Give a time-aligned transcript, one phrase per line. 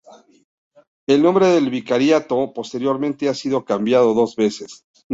[1.05, 4.83] El nombre del vicariato posteriormente ha sido cambiado dos veces.